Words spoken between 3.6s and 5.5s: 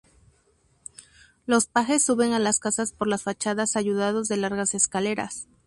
ayudados de largas escaleras.